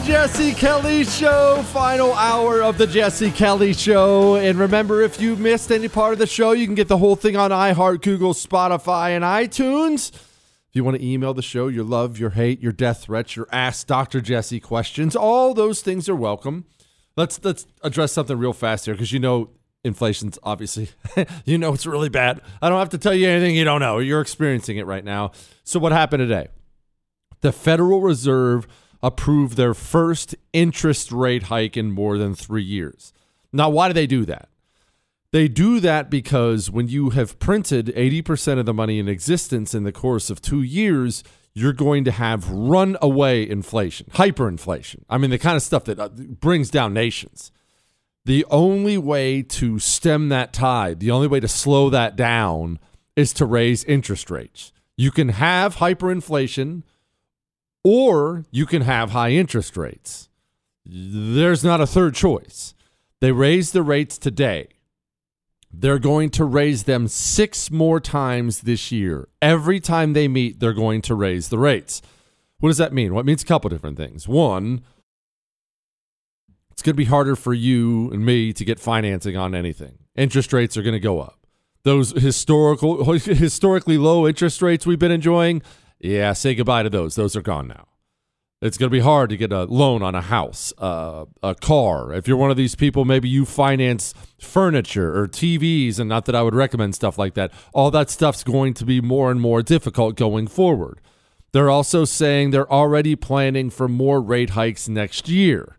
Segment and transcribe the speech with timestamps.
[0.00, 4.36] The Jesse Kelly Show, final hour of the Jesse Kelly Show.
[4.36, 7.16] And remember, if you missed any part of the show, you can get the whole
[7.16, 10.12] thing on iHeart, Google, Spotify, and iTunes.
[10.12, 13.48] If you want to email the show, your love, your hate, your death threats, your
[13.50, 14.20] Ask Dr.
[14.20, 16.66] Jesse questions, all those things are welcome.
[17.16, 19.50] Let's let's address something real fast here because you know
[19.82, 20.90] inflation's obviously
[21.44, 22.40] you know it's really bad.
[22.62, 23.98] I don't have to tell you anything you don't know.
[23.98, 25.32] You're experiencing it right now.
[25.64, 26.48] So what happened today?
[27.40, 28.68] The Federal Reserve
[29.02, 33.12] approved their first interest rate hike in more than three years.
[33.52, 34.48] Now, why do they do that?
[35.30, 39.84] They do that because when you have printed 80% of the money in existence in
[39.84, 41.22] the course of two years,
[41.54, 45.02] you're going to have runaway inflation, hyperinflation.
[45.08, 47.50] I mean, the kind of stuff that uh, brings down nations.
[48.24, 52.78] The only way to stem that tide, the only way to slow that down
[53.16, 54.72] is to raise interest rates.
[54.96, 56.82] You can have hyperinflation
[57.84, 60.28] or you can have high interest rates.
[60.84, 62.74] There's not a third choice.
[63.20, 64.68] They raised the rates today.
[65.70, 69.28] They're going to raise them six more times this year.
[69.42, 72.00] Every time they meet, they're going to raise the rates.
[72.58, 73.12] What does that mean?
[73.12, 74.26] Well, it means a couple different things.
[74.26, 74.82] One,
[76.70, 79.98] it's going to be harder for you and me to get financing on anything.
[80.16, 81.46] Interest rates are going to go up.
[81.84, 85.62] Those historical, historically low interest rates we've been enjoying,
[86.00, 87.14] yeah, say goodbye to those.
[87.14, 87.88] Those are gone now.
[88.60, 92.12] It's going to be hard to get a loan on a house, uh, a car.
[92.12, 96.34] If you're one of these people, maybe you finance furniture or TVs, and not that
[96.34, 97.52] I would recommend stuff like that.
[97.72, 101.00] All that stuff's going to be more and more difficult going forward.
[101.52, 105.76] They're also saying they're already planning for more rate hikes next year.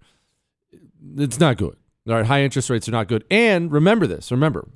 [1.18, 1.76] It's not good.
[2.08, 3.26] All right, high interest rates are not good.
[3.30, 4.70] And remember this remember,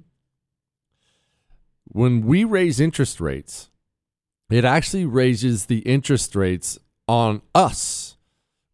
[1.86, 3.70] when we raise interest rates,
[4.56, 6.78] it actually raises the interest rates
[7.08, 8.18] on us.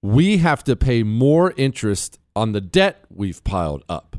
[0.02, 4.18] We have to pay more interest on the debt we've piled up.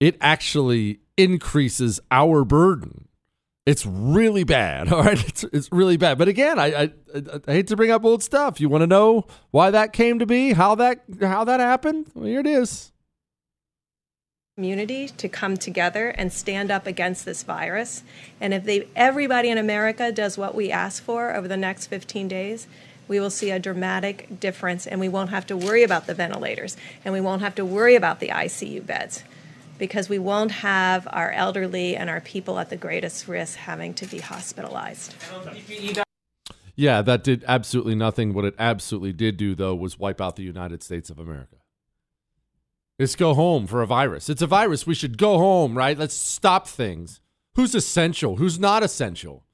[0.00, 3.08] It actually increases our burden.
[3.66, 4.92] It's really bad.
[4.92, 5.28] All right.
[5.28, 6.18] It's, it's really bad.
[6.18, 6.92] But again, I, I,
[7.46, 8.60] I hate to bring up old stuff.
[8.60, 12.06] You want to know why that came to be, how that how that happened?
[12.14, 12.92] Well, here it is
[14.58, 18.02] community to come together and stand up against this virus.
[18.40, 22.26] And if they, everybody in America does what we ask for over the next 15
[22.26, 22.66] days,
[23.06, 26.76] we will see a dramatic difference and we won't have to worry about the ventilators
[27.04, 29.22] and we won't have to worry about the ICU beds
[29.78, 34.06] because we won't have our elderly and our people at the greatest risk having to
[34.06, 35.14] be hospitalized.
[36.74, 38.34] Yeah, that did absolutely nothing.
[38.34, 41.57] What it absolutely did do, though, was wipe out the United States of America.
[42.98, 44.28] Let's go home for a virus.
[44.28, 44.86] It's a virus.
[44.86, 45.96] We should go home, right?
[45.96, 47.20] Let's stop things.
[47.54, 48.36] Who's essential?
[48.36, 49.44] Who's not essential?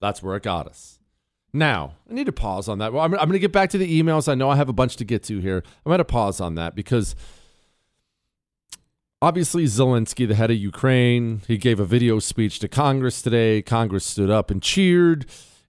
[0.00, 1.00] That's where it got us.
[1.52, 2.92] Now, I need to pause on that.
[2.92, 4.28] Well, I'm, I'm going to get back to the emails.
[4.28, 5.62] I know I have a bunch to get to here.
[5.84, 7.16] I'm going to pause on that because
[9.20, 13.62] obviously Zelensky, the head of Ukraine, he gave a video speech to Congress today.
[13.62, 15.26] Congress stood up and cheered.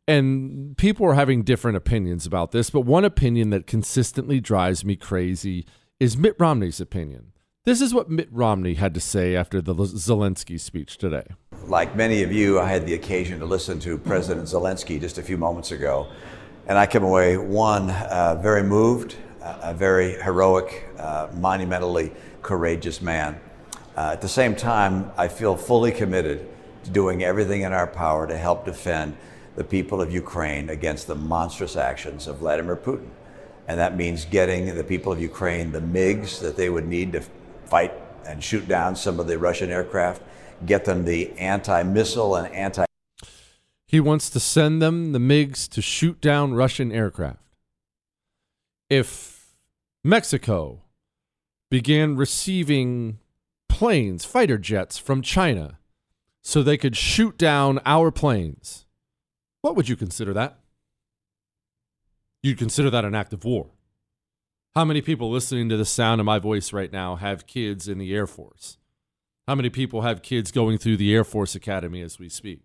[0.08, 4.96] And people are having different opinions about this, but one opinion that consistently drives me
[4.96, 5.66] crazy
[6.00, 7.32] is Mitt Romney's opinion.
[7.66, 11.26] This is what Mitt Romney had to say after the Zelensky speech today.
[11.66, 15.24] Like many of you, I had the occasion to listen to President Zelensky just a
[15.24, 16.08] few moments ago,
[16.68, 22.12] and I came away, one, uh, very moved, uh, a very heroic, uh, monumentally
[22.44, 23.40] courageous man.
[23.98, 26.48] Uh, at the same time, I feel fully committed
[26.84, 29.18] to doing everything in our power to help defend
[29.56, 33.10] the people of Ukraine against the monstrous actions of Vladimir Putin
[33.68, 37.22] and that means getting the people of Ukraine the MiGs that they would need to
[37.66, 37.94] fight
[38.26, 40.22] and shoot down some of the Russian aircraft,
[40.66, 42.86] get them the anti missile and anti.
[43.86, 47.42] He wants to send them the MiGs to shoot down Russian aircraft.
[48.90, 49.54] If
[50.04, 50.84] Mexico
[51.70, 53.20] began receiving
[53.68, 55.80] planes, fighter jets from China,
[56.42, 58.86] so they could shoot down our planes,
[59.62, 60.60] what would you consider that?
[62.48, 63.68] You'd consider that an act of war.
[64.74, 67.98] How many people listening to the sound of my voice right now have kids in
[67.98, 68.78] the Air Force?
[69.48, 72.62] How many people have kids going through the Air Force Academy as we speak?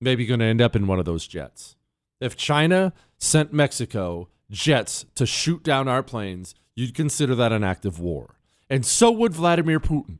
[0.00, 1.76] Maybe going to end up in one of those jets.
[2.20, 7.84] If China sent Mexico jets to shoot down our planes, you'd consider that an act
[7.84, 8.38] of war.
[8.70, 10.18] And so would Vladimir Putin.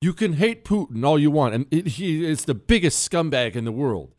[0.00, 3.64] You can hate Putin all you want, and it, he is the biggest scumbag in
[3.64, 4.14] the world.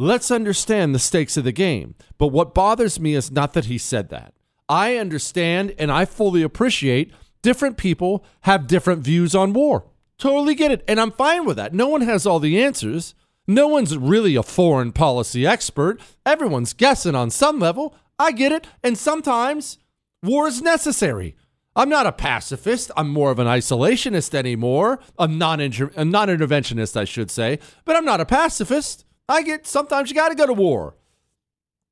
[0.00, 1.96] Let's understand the stakes of the game.
[2.18, 4.32] But what bothers me is not that he said that.
[4.68, 7.12] I understand and I fully appreciate
[7.42, 9.86] different people have different views on war.
[10.16, 10.84] Totally get it.
[10.86, 11.74] And I'm fine with that.
[11.74, 13.16] No one has all the answers.
[13.48, 16.00] No one's really a foreign policy expert.
[16.24, 17.96] Everyone's guessing on some level.
[18.20, 18.68] I get it.
[18.84, 19.78] And sometimes
[20.22, 21.34] war is necessary.
[21.74, 22.92] I'm not a pacifist.
[22.96, 25.00] I'm more of an isolationist anymore.
[25.18, 27.58] A non a non-interventionist, I should say.
[27.84, 29.04] But I'm not a pacifist.
[29.28, 30.96] I get sometimes you got to go to war.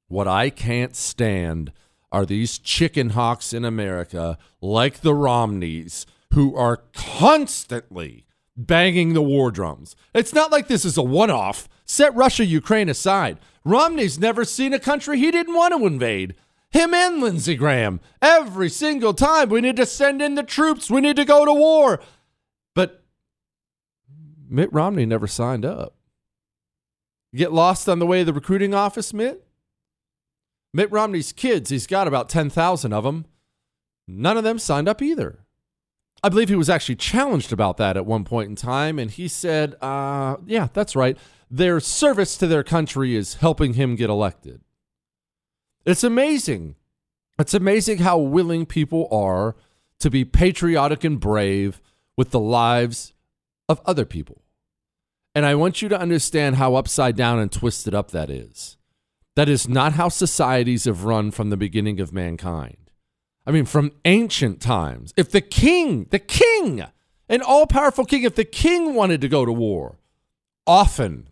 [0.08, 1.72] What I can't stand
[2.12, 8.24] are these chicken hawks in America, like the Romneys, who are constantly
[8.56, 9.96] banging the war drums.
[10.14, 11.68] It's not like this is a one off.
[11.84, 13.38] Set Russia Ukraine aside.
[13.64, 16.34] Romney's never seen a country he didn't want to invade.
[16.70, 18.00] Him and Lindsey Graham.
[18.22, 21.52] Every single time we need to send in the troops, we need to go to
[21.52, 22.00] war.
[22.74, 23.04] But
[24.48, 25.94] Mitt Romney never signed up.
[27.36, 29.46] Get lost on the way to the recruiting office, Mitt?
[30.72, 33.26] Mitt Romney's kids, he's got about 10,000 of them.
[34.06, 35.46] None of them signed up either.
[36.22, 39.28] I believe he was actually challenged about that at one point in time, and he
[39.28, 41.16] said, uh, yeah, that's right.
[41.50, 44.62] Their service to their country is helping him get elected.
[45.84, 46.74] It's amazing.
[47.38, 49.56] It's amazing how willing people are
[50.00, 51.80] to be patriotic and brave
[52.16, 53.12] with the lives
[53.68, 54.42] of other people.
[55.36, 58.78] And I want you to understand how upside down and twisted up that is.
[59.34, 62.90] That is not how societies have run from the beginning of mankind.
[63.46, 65.12] I mean, from ancient times.
[65.14, 66.82] If the king, the king,
[67.28, 69.98] an all powerful king, if the king wanted to go to war,
[70.66, 71.28] often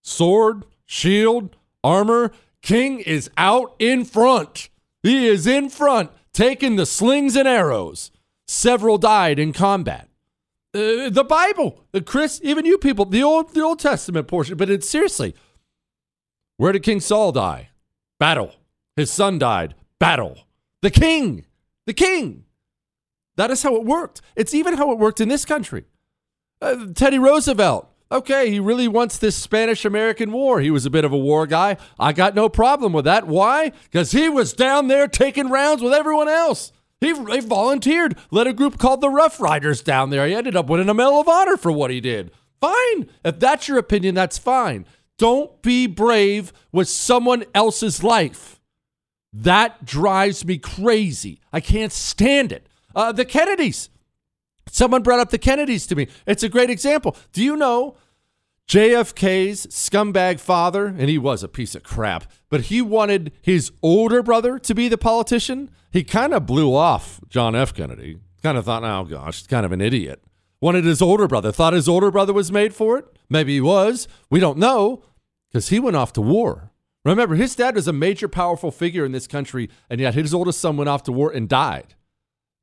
[0.00, 1.54] sword, shield,
[1.84, 2.32] armor,
[2.62, 4.70] king is out in front.
[5.02, 8.10] He is in front, taking the slings and arrows.
[8.48, 10.08] Several died in combat.
[10.74, 14.56] Uh, the Bible, the Chris, even you people, the old, the Old Testament portion.
[14.56, 15.34] But it's seriously,
[16.56, 17.70] where did King Saul die?
[18.18, 18.54] Battle.
[18.96, 19.74] His son died.
[19.98, 20.38] Battle.
[20.80, 21.44] The king
[21.86, 22.44] the king.
[23.36, 24.20] That is how it worked.
[24.36, 25.84] It's even how it worked in this country.
[26.60, 27.88] Uh, Teddy Roosevelt.
[28.10, 30.60] Okay, he really wants this Spanish American War.
[30.60, 31.78] He was a bit of a war guy.
[31.98, 33.26] I got no problem with that.
[33.26, 33.72] Why?
[33.84, 36.72] Because he was down there taking rounds with everyone else.
[37.02, 40.26] He, he volunteered, led a group called the Rough Riders down there.
[40.26, 42.30] He ended up winning a Medal of Honor for what he did.
[42.60, 43.10] Fine.
[43.24, 44.86] If that's your opinion, that's fine.
[45.18, 48.60] Don't be brave with someone else's life.
[49.32, 51.40] That drives me crazy.
[51.52, 52.68] I can't stand it.
[52.94, 53.88] Uh, the Kennedys.
[54.70, 56.06] Someone brought up the Kennedys to me.
[56.26, 57.16] It's a great example.
[57.32, 57.96] Do you know
[58.68, 64.22] JFK's scumbag father, and he was a piece of crap, but he wanted his older
[64.22, 65.70] brother to be the politician?
[65.90, 67.74] He kind of blew off John F.
[67.74, 68.18] Kennedy.
[68.42, 70.24] Kind of thought, oh gosh, kind of an idiot.
[70.60, 71.52] Wanted his older brother.
[71.52, 73.04] Thought his older brother was made for it.
[73.28, 74.08] Maybe he was.
[74.30, 75.02] We don't know
[75.50, 76.70] because he went off to war.
[77.04, 80.60] Remember, his dad was a major, powerful figure in this country, and yet his oldest
[80.60, 81.94] son went off to war and died.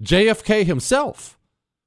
[0.02, 1.38] JFK himself,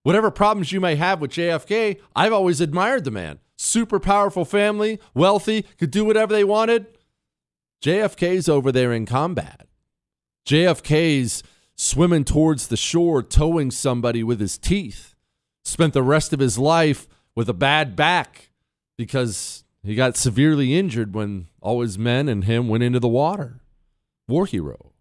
[0.02, 3.38] whatever problems you may have with JFK, I've always admired the man.
[3.56, 6.87] Super powerful family, wealthy, could do whatever they wanted.
[7.82, 9.66] JFK's over there in combat.
[10.47, 11.42] JFK's
[11.75, 15.14] swimming towards the shore, towing somebody with his teeth.
[15.64, 18.50] Spent the rest of his life with a bad back
[18.97, 23.61] because he got severely injured when all his men and him went into the water.
[24.28, 24.92] War hero.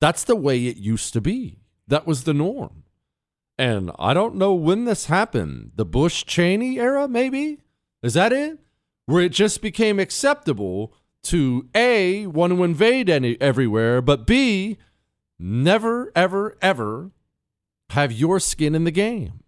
[0.00, 1.60] That's the way it used to be.
[1.86, 2.84] That was the norm.
[3.58, 5.72] And I don't know when this happened.
[5.76, 7.58] The Bush Cheney era, maybe?
[8.02, 8.58] Is that it?
[9.06, 10.94] Where it just became acceptable
[11.24, 14.76] to A, want to invade any, everywhere, but B,
[15.38, 17.10] never, ever, ever
[17.90, 19.40] have your skin in the game.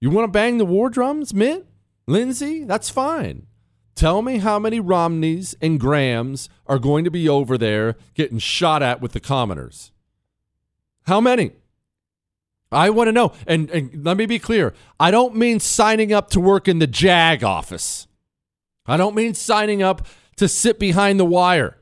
[0.00, 1.66] You want to bang the war drums, Mitt?
[2.06, 3.46] Lindsey, that's fine.
[3.94, 8.82] Tell me how many Romneys and Grahams are going to be over there getting shot
[8.82, 9.92] at with the commoners.
[11.04, 11.52] How many?
[12.72, 13.32] I want to know.
[13.46, 16.86] And, and let me be clear I don't mean signing up to work in the
[16.86, 18.06] JAG office,
[18.86, 21.76] I don't mean signing up to sit behind the wire.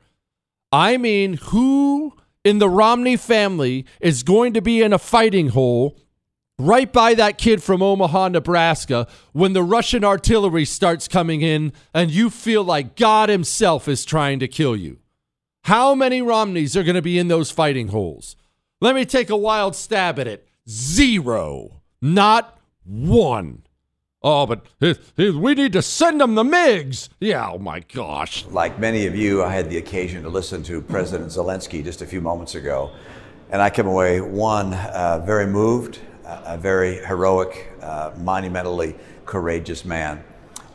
[0.71, 5.97] I mean, who in the Romney family is going to be in a fighting hole
[6.57, 12.11] right by that kid from Omaha, Nebraska, when the Russian artillery starts coming in and
[12.11, 14.99] you feel like God Himself is trying to kill you.
[15.65, 18.35] How many Romneys are going to be in those fighting holes?
[18.79, 20.47] Let me take a wild stab at it.
[20.69, 21.81] Zero.
[22.01, 23.63] Not one.
[24.23, 24.67] Oh, but
[25.17, 27.09] we need to send them the MiGs.
[27.19, 28.45] Yeah, oh my gosh.
[28.45, 32.05] Like many of you, I had the occasion to listen to President Zelensky just a
[32.05, 32.91] few moments ago.
[33.49, 40.23] And I came away, one, uh, very moved, a very heroic, uh, monumentally courageous man.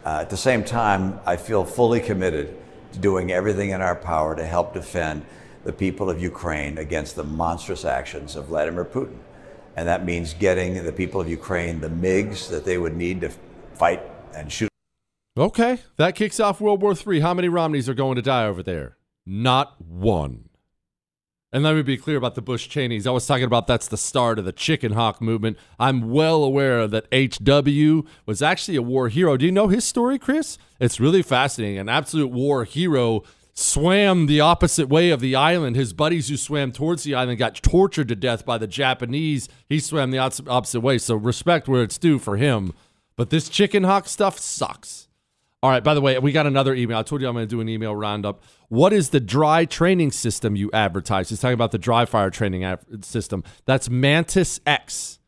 [0.05, 2.57] Uh, at the same time, I feel fully committed
[2.93, 5.25] to doing everything in our power to help defend
[5.65, 9.19] the people of Ukraine against the monstrous actions of Vladimir Putin.
[9.77, 13.31] And that means getting the people of Ukraine the MiGs that they would need to
[13.75, 14.03] fight
[14.35, 14.71] and shoot.
[15.37, 17.21] Okay, that kicks off World War III.
[17.21, 18.97] How many Romneys are going to die over there?
[19.27, 20.49] Not one.
[21.53, 23.07] And let me be clear about the Bush Cheneys.
[23.07, 25.59] I was talking about that's the start of the chicken hawk movement.
[25.79, 29.37] I'm well aware that HW was actually a war hero.
[29.37, 30.59] Do you know his story, Chris?
[30.81, 31.79] It's really fascinating.
[31.79, 33.23] An absolute war hero
[33.57, 35.75] swam the opposite way of the island.
[35.75, 39.49] His buddies who swam towards the island got tortured to death by the Japanese.
[39.69, 40.99] He swam the opposite way.
[40.99, 42.73] So respect where it's due for him.
[43.17, 45.09] But this chicken hawk stuff sucks.
[45.63, 46.99] All right, by the way, we got another email.
[46.99, 48.43] I told you I'm going to do an email roundup.
[48.69, 51.31] What is the dry training system you advertise?
[51.31, 53.43] He's talking about the dry fire training system.
[53.65, 55.19] That's Mantis X.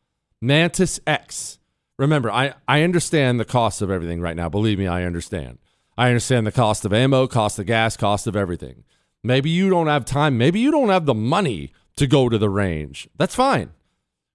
[0.42, 1.58] Mantis X.
[1.98, 4.50] Remember, I, I understand the cost of everything right now.
[4.50, 5.58] Believe me, I understand.
[5.98, 8.84] I understand the cost of ammo, cost of gas, cost of everything.
[9.24, 10.38] Maybe you don't have time.
[10.38, 13.08] Maybe you don't have the money to go to the range.
[13.18, 13.70] That's fine.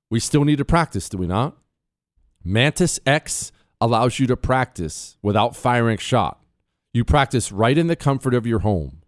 [0.09, 1.55] We still need to practice, do we not?
[2.43, 6.43] Mantis X allows you to practice without firing a shot.
[6.93, 9.01] You practice right in the comfort of your home.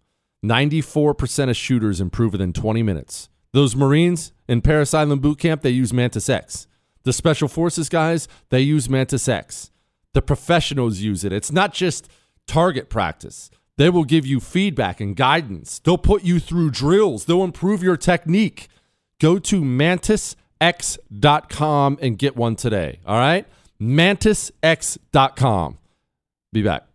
[0.45, 3.27] 94% of shooters improve within 20 minutes.
[3.51, 6.67] Those Marines in Parris Island boot camp, they use Mantis X.
[7.03, 9.71] The Special Forces guys, they use Mantis X.
[10.13, 11.33] The professionals use it.
[11.33, 12.07] It's not just
[12.47, 13.49] target practice.
[13.77, 15.79] They will give you feedback and guidance.
[15.79, 17.25] They'll put you through drills.
[17.25, 18.69] They'll improve your technique.
[19.19, 20.37] Go to mantisx.com
[22.01, 22.99] and get one today.
[23.05, 23.45] All right?
[23.81, 25.77] mantisx.com.
[26.53, 26.87] Be back.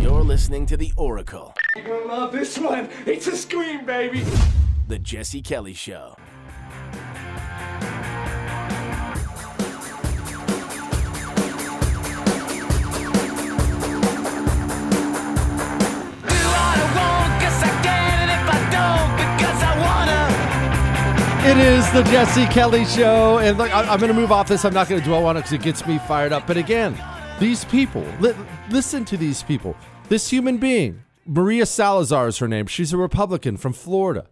[0.00, 1.54] You're listening to The Oracle.
[1.76, 2.88] You're going to love this one.
[3.06, 4.24] It's a scream, baby.
[4.88, 6.16] The Jesse Kelly Show.
[21.48, 23.38] It is the Jesse Kelly Show.
[23.38, 24.66] And look, I, am going to move off this.
[24.66, 26.46] I'm not going to dwell on it because it gets me fired up.
[26.46, 26.94] But again,
[27.40, 28.34] these people, li-
[28.68, 29.74] listen to these people.
[30.10, 32.66] This human being, Maria Salazar is her name.
[32.66, 34.26] She's a Republican from Florida.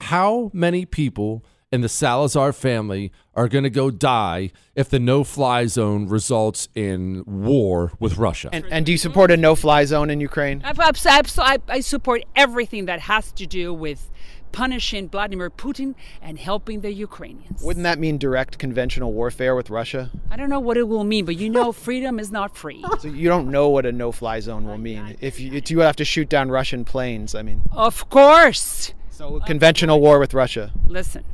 [0.00, 5.24] How many people in the Salazar family are going to go die if the no
[5.24, 8.50] fly zone results in war with Russia.
[8.52, 10.62] And, and do you support a no fly zone in Ukraine?
[10.64, 14.10] I, I, I, support everything that has to do with
[14.52, 17.62] punishing Vladimir Putin and helping the Ukrainians.
[17.62, 20.10] Wouldn't that mean direct conventional warfare with Russia?
[20.30, 22.84] I don't know what it will mean, but you know, freedom is not free.
[23.00, 25.16] So you don't know what a no-fly zone will mean.
[25.20, 27.62] If you, if you have to shoot down Russian planes, I mean.
[27.72, 28.94] Of course.
[29.10, 30.72] So conventional war with Russia.
[30.86, 31.24] Listen,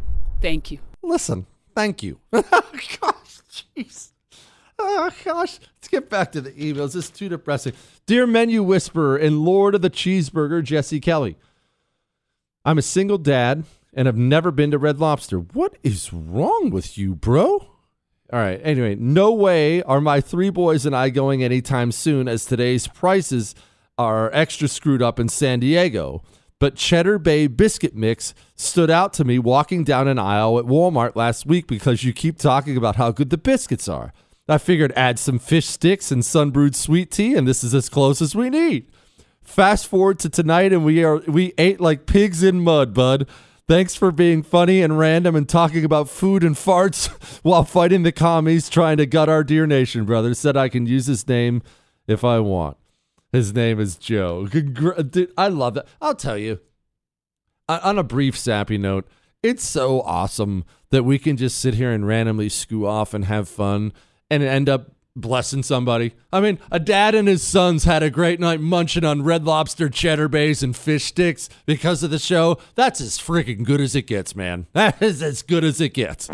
[0.41, 0.79] thank you.
[1.03, 2.21] Listen, thank you.
[2.33, 2.63] Oh,
[3.01, 3.41] gosh,
[3.77, 4.11] jeez.
[4.79, 6.95] Oh gosh, let's get back to the emails.
[6.95, 7.73] It's too depressing.
[8.07, 11.37] Dear Menu Whisperer and Lord of the Cheeseburger, Jesse Kelly.
[12.69, 15.39] I'm a single dad and have never been to Red Lobster.
[15.39, 17.47] What is wrong with you, bro?
[17.51, 17.71] All
[18.31, 18.61] right.
[18.63, 23.55] Anyway, no way are my three boys and I going anytime soon as today's prices
[23.97, 26.23] are extra screwed up in San Diego.
[26.59, 31.17] But Cheddar Bay biscuit mix stood out to me walking down an aisle at Walmart
[31.17, 34.13] last week because you keep talking about how good the biscuits are.
[34.47, 38.21] I figured add some fish sticks and sunbrewed sweet tea, and this is as close
[38.21, 38.91] as we need.
[39.49, 43.27] Fast forward to tonight, and we are we ate like pigs in mud, bud.
[43.67, 47.09] Thanks for being funny and random and talking about food and farts
[47.43, 50.35] while fighting the commies trying to gut our dear nation, brother.
[50.35, 51.63] Said I can use his name
[52.07, 52.77] if I want.
[53.33, 54.47] His name is Joe.
[54.47, 55.89] Dude, I love that.
[56.01, 56.61] I'll tell you.
[57.69, 59.09] On a brief sappy note,
[59.43, 63.49] it's so awesome that we can just sit here and randomly screw off and have
[63.49, 63.95] fun
[64.31, 66.15] and end up blessing somebody.
[66.33, 69.89] I mean, a dad and his sons had a great night munching on red lobster
[69.89, 72.59] cheddar bays and fish sticks because of the show.
[72.75, 74.67] That's as freaking good as it gets, man.
[74.73, 76.29] That is as good as it gets.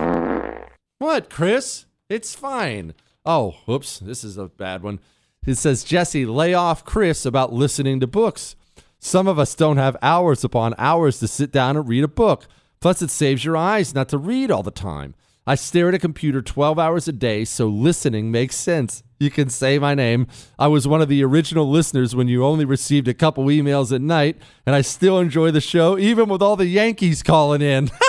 [0.98, 1.86] What, Chris?
[2.08, 2.94] It's fine.
[3.24, 5.00] Oh, whoops, this is a bad one.
[5.46, 8.56] It says, Jesse, lay off Chris about listening to books.
[8.98, 12.46] Some of us don't have hours upon hours to sit down and read a book.
[12.80, 15.14] Plus, it saves your eyes not to read all the time.
[15.46, 19.02] I stare at a computer 12 hours a day, so listening makes sense.
[19.20, 20.26] You can say my name.
[20.58, 24.00] I was one of the original listeners when you only received a couple emails at
[24.00, 27.90] night, and I still enjoy the show, even with all the Yankees calling in.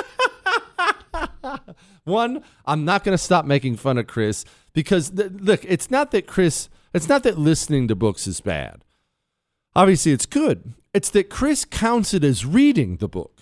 [2.05, 6.11] One, I'm not going to stop making fun of Chris because, th- look, it's not
[6.11, 8.85] that Chris, it's not that listening to books is bad.
[9.75, 10.73] Obviously, it's good.
[10.93, 13.34] It's that Chris counts it as reading the book.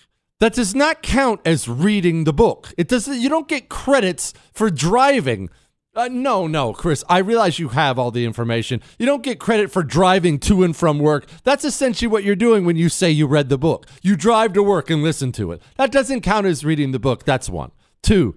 [0.44, 2.74] That does not count as reading the book.
[2.78, 3.18] It doesn't.
[3.18, 5.50] You don't get credits for driving.
[5.96, 7.02] Uh, no, no, Chris.
[7.08, 8.82] I realize you have all the information.
[9.00, 11.28] You don't get credit for driving to and from work.
[11.46, 13.88] That's essentially what you're doing when you say you read the book.
[14.02, 15.62] You drive to work and listen to it.
[15.78, 17.24] That doesn't count as reading the book.
[17.24, 17.72] That's one.
[18.02, 18.36] Two.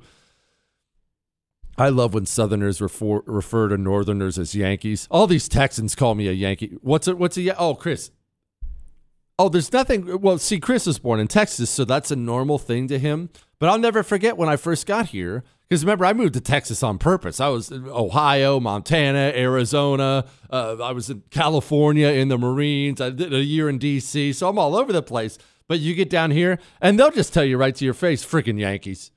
[1.76, 5.08] I love when Southerners refer, refer to Northerners as Yankees.
[5.10, 6.78] All these Texans call me a Yankee.
[6.82, 7.18] What's it?
[7.18, 7.56] What's a?
[7.58, 8.12] Oh, Chris.
[9.38, 10.20] Oh, there's nothing.
[10.20, 13.28] Well, see, Chris was born in Texas, so that's a normal thing to him.
[13.58, 15.44] But I'll never forget when I first got here.
[15.68, 17.40] Because remember, I moved to Texas on purpose.
[17.40, 20.24] I was in Ohio, Montana, Arizona.
[20.48, 23.00] Uh, I was in California in the Marines.
[23.00, 25.38] I did a year in D.C., so I'm all over the place.
[25.68, 28.60] But you get down here, and they'll just tell you right to your face, freaking
[28.60, 29.10] Yankees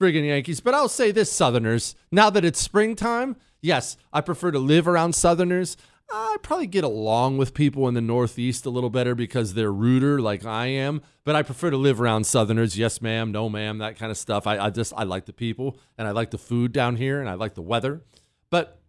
[0.00, 0.60] friggin' Yankees.
[0.60, 1.94] But I'll say this, Southerners.
[2.10, 5.76] Now that it's springtime, yes, I prefer to live around Southerners.
[6.10, 10.20] I probably get along with people in the Northeast a little better because they're ruder
[10.20, 11.02] like I am.
[11.24, 12.78] But I prefer to live around Southerners.
[12.78, 13.32] Yes, ma'am.
[13.32, 13.78] No, ma'am.
[13.78, 14.46] That kind of stuff.
[14.46, 17.28] I, I just I like the people and I like the food down here and
[17.28, 18.02] I like the weather.
[18.50, 18.80] But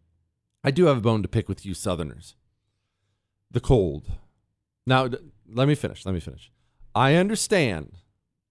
[0.63, 2.35] I do have a bone to pick with you Southerners.
[3.49, 4.05] The cold.
[4.85, 5.09] Now,
[5.51, 6.05] let me finish.
[6.05, 6.51] Let me finish.
[6.93, 7.97] I understand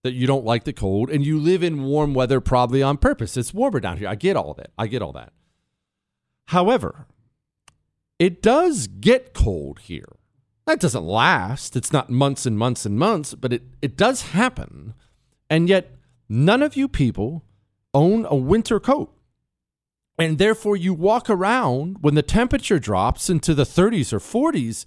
[0.02, 3.37] that you don't like the cold and you live in warm weather probably on purpose.
[3.37, 4.09] It's warmer down here.
[4.09, 4.71] I get all that.
[4.78, 5.33] I get all that.
[6.47, 7.06] However,
[8.18, 10.16] it does get cold here.
[10.66, 11.76] That doesn't last.
[11.76, 14.94] It's not months and months and months, but it, it does happen.
[15.50, 15.97] And yet,
[16.28, 17.44] none of you people
[17.92, 19.14] own a winter coat.
[20.18, 24.85] And therefore, you walk around when the temperature drops into the 30s or 40s,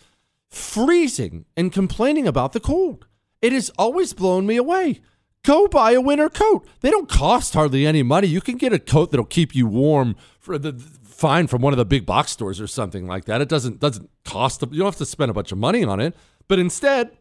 [0.49, 3.05] freezing and complaining about the cold.
[3.41, 5.01] It has always blown me away.
[5.43, 6.67] Go buy a winter coat.
[6.81, 8.27] They don't cost hardly any money.
[8.27, 10.71] You can get a coat that'll keep you warm for the
[11.17, 13.41] fine from one of the big box stores or something like that.
[13.41, 16.15] It doesn't doesn't cost you don't have to spend a bunch of money on it.
[16.47, 17.17] But instead,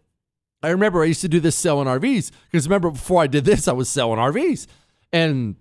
[0.62, 3.66] I remember I used to do this selling RVs because remember before I did this,
[3.66, 4.66] I was selling RVs.
[5.12, 5.56] And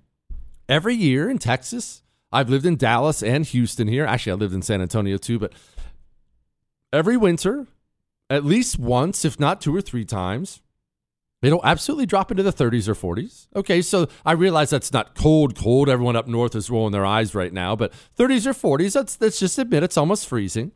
[0.68, 4.06] every year in Texas, I've lived in Dallas and Houston here.
[4.06, 5.54] Actually, I lived in San Antonio too, but
[6.92, 7.68] every winter
[8.30, 10.62] at least once, if not two or three times.
[11.46, 13.48] It'll absolutely drop into the 30s or 40s.
[13.56, 15.90] Okay, so I realize that's not cold, cold.
[15.90, 19.40] Everyone up north is rolling their eyes right now, but 30s or 40s, let's, let's
[19.40, 20.72] just admit it's almost freezing.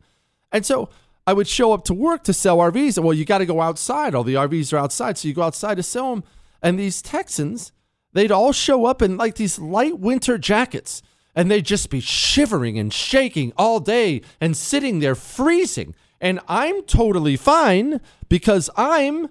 [0.52, 0.88] And so
[1.26, 2.96] I would show up to work to sell RVs.
[2.96, 4.14] And Well, you got to go outside.
[4.14, 5.18] All the RVs are outside.
[5.18, 6.24] So you go outside to sell them.
[6.62, 7.72] And these Texans,
[8.12, 11.02] they'd all show up in like these light winter jackets
[11.34, 15.94] and they'd just be shivering and shaking all day and sitting there freezing.
[16.20, 19.28] And I'm totally fine because I'm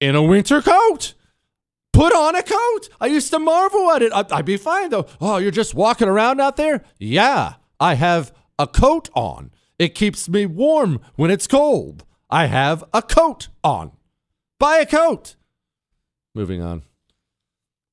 [0.00, 1.14] in a winter coat.
[1.92, 2.88] Put on a coat.
[3.00, 4.12] I used to marvel at it.
[4.14, 5.06] I'd be fine though.
[5.20, 6.84] Oh, you're just walking around out there?
[6.98, 9.50] Yeah, I have a coat on.
[9.78, 12.04] It keeps me warm when it's cold.
[12.28, 13.92] I have a coat on.
[14.58, 15.36] Buy a coat.
[16.34, 16.82] Moving on.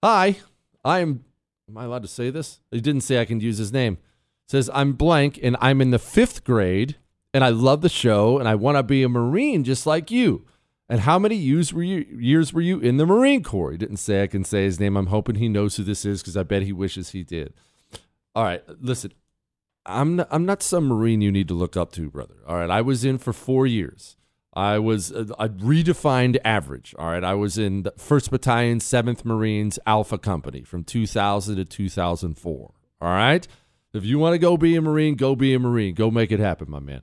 [0.04, 0.38] Hi,
[0.86, 1.24] I'm.
[1.70, 2.60] Am I allowed to say this?
[2.72, 3.94] He didn't say I can use his name.
[3.94, 6.96] It says I'm blank and I'm in the fifth grade
[7.34, 10.46] and I love the show and I want to be a Marine just like you.
[10.90, 13.72] And how many years were you years were you in the Marine Corps?
[13.72, 14.96] He didn't say I can say his name.
[14.96, 17.54] I'm hoping he knows who this is because I bet he wishes he did.
[18.36, 19.12] All right, listen.
[19.86, 22.36] I'm not, I'm not some Marine you need to look up to, brother.
[22.46, 24.18] All right, I was in for four years.
[24.54, 26.94] I was uh, a redefined average.
[27.00, 31.64] All right, I was in the First Battalion, Seventh Marines, Alpha Company from 2000 to
[31.64, 32.74] 2004.
[33.00, 33.48] All right,
[33.94, 35.94] if you want to go be a Marine, go be a Marine.
[35.94, 37.02] Go make it happen, my man.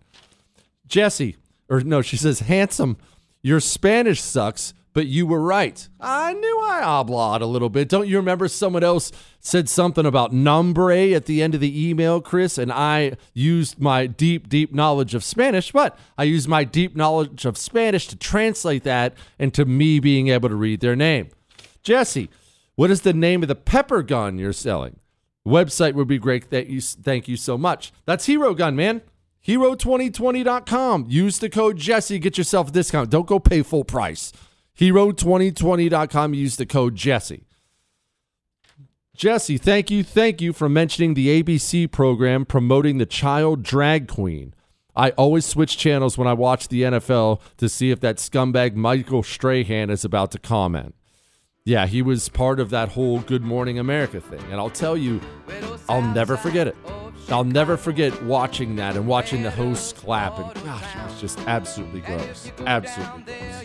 [0.87, 1.37] Jesse,
[1.69, 2.99] or no, she says, handsome,
[3.45, 5.87] your Spanish sucks, but you were right.
[6.01, 7.91] I knew I oblawed a little bit.
[7.91, 12.23] Don't you remember someone else said something about nombre at the end of the email,
[12.23, 12.57] Chris?
[12.57, 17.45] And I used my deep, deep knowledge of Spanish, but I used my deep knowledge
[17.45, 21.29] of Spanish to translate that into me being able to read their name.
[21.83, 22.31] Jesse,
[22.77, 25.01] what is the name of the pepper gun you're selling?
[25.47, 26.45] Website would be great.
[26.45, 27.93] Thank you, thank you so much.
[28.07, 29.03] That's Hero Gun, man.
[29.47, 31.07] Hero2020.com.
[31.09, 32.19] Use the code Jesse.
[32.19, 33.11] Get yourself a discount.
[33.11, 34.33] Don't go pay full price.
[34.79, 36.35] Hero2020.com.
[36.35, 37.47] Use the code Jesse.
[39.17, 40.03] Jesse, thank you.
[40.03, 44.55] Thank you for mentioning the ABC program promoting the child drag queen.
[44.97, 49.23] I always switch channels when I watch the NFL to see if that scumbag Michael
[49.23, 50.95] Strahan is about to comment.
[51.65, 54.43] Yeah, he was part of that whole Good Morning America thing.
[54.51, 55.21] And I'll tell you,
[55.89, 56.77] I'll never forget it.
[57.29, 60.39] I'll never forget watching that and watching the hosts clap.
[60.39, 62.51] And gosh, it was just absolutely gross.
[62.67, 63.65] Absolutely gross.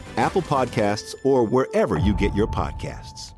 [0.21, 3.33] Apple Podcasts, or wherever you get your podcasts.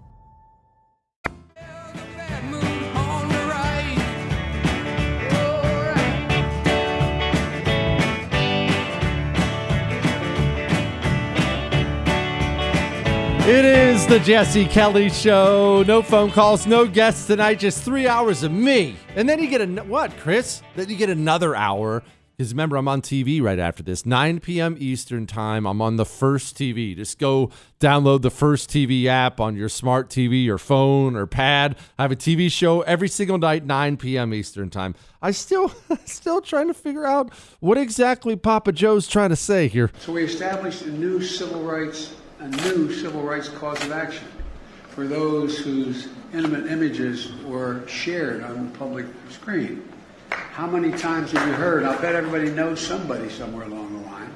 [13.46, 15.86] It is the Jesse Kelly Show.
[15.88, 17.60] No phone calls, no guests tonight.
[17.60, 20.62] Just three hours of me, and then you get a what, Chris?
[20.76, 22.04] Then you get another hour.
[22.36, 24.76] Because remember, I'm on TV right after this, 9 p.m.
[24.80, 25.67] Eastern time.
[25.67, 26.96] I'm on the First TV.
[26.96, 31.78] Just go download the First TV app on your smart TV, or phone, or pad.
[32.00, 34.34] I have a TV show every single night, 9 p.m.
[34.34, 34.96] Eastern time.
[35.22, 35.69] I still,
[36.06, 39.91] still trying to figure out what exactly Papa Joe's trying to say here.
[40.00, 44.28] So we established a new civil rights, a new civil rights cause of action
[44.89, 49.88] for those whose intimate images were shared on the public screen.
[50.34, 51.84] How many times have you heard?
[51.84, 54.34] I'll bet everybody knows somebody somewhere along the line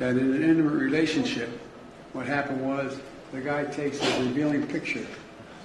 [0.00, 1.50] that in an intimate relationship,
[2.14, 2.98] what happened was
[3.32, 5.06] the guy takes a revealing picture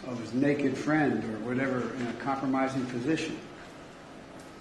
[0.07, 3.39] of his naked friend or whatever in a compromising position,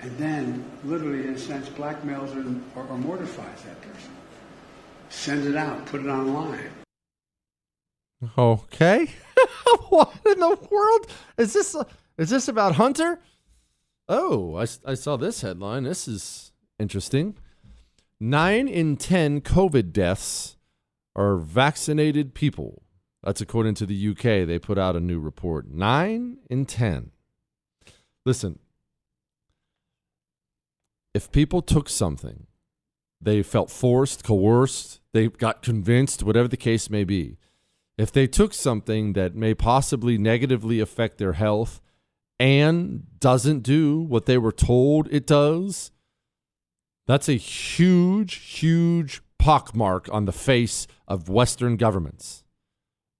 [0.00, 4.10] and then, literally, in a sense, blackmails or, or, or mortifies that person.
[5.08, 6.70] Sends it out, put it online.
[8.38, 9.10] Okay.
[9.88, 11.76] what in the world is this?
[12.16, 13.18] Is this about Hunter?
[14.08, 15.84] Oh, I, I saw this headline.
[15.84, 17.36] This is interesting.
[18.20, 20.56] Nine in 10 COVID deaths
[21.16, 22.82] are vaccinated people.
[23.22, 24.46] That's according to the UK.
[24.46, 25.70] They put out a new report.
[25.70, 27.10] Nine in 10.
[28.26, 28.58] Listen,
[31.14, 32.46] if people took something,
[33.20, 37.38] they felt forced, coerced, they got convinced, whatever the case may be.
[37.96, 41.80] If they took something that may possibly negatively affect their health
[42.44, 45.90] and doesn't do what they were told it does,
[47.06, 52.44] that's a huge, huge pockmark on the face of Western governments.